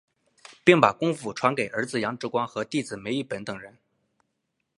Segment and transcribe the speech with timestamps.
[0.63, 3.77] 并把功夫传给儿子杨志光和弟子梅益本等人。